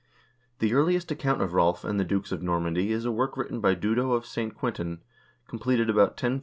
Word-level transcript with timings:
The 0.57 0.73
earliest 0.73 1.11
account 1.11 1.43
of 1.43 1.51
Rolv 1.53 1.85
and 1.87 1.99
the 1.99 2.03
dukes 2.03 2.31
of 2.31 2.41
Normandy 2.41 2.91
is 2.91 3.05
a 3.05 3.11
work 3.11 3.37
written 3.37 3.61
by 3.61 3.75
Dudo 3.75 4.13
of 4.13 4.25
St. 4.25 4.55
Quintin,2 4.57 4.97
completed 5.47 5.91
about 5.91 6.13
1015. 6.13 6.39